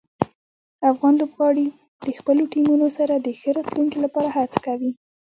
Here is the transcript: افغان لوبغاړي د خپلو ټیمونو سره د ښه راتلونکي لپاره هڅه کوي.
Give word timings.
افغان 0.91 1.13
لوبغاړي 1.19 1.67
د 2.05 2.07
خپلو 2.19 2.43
ټیمونو 2.53 2.87
سره 2.97 3.13
د 3.17 3.27
ښه 3.39 3.49
راتلونکي 3.57 3.97
لپاره 4.05 4.29
هڅه 4.37 4.59
کوي. 4.65 4.91